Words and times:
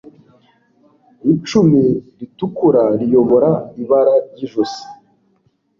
icumi 1.33 1.81
ritukura 2.19 2.83
riyobora 2.99 3.51
ibara 3.81 4.15
ryijosi 4.31 4.83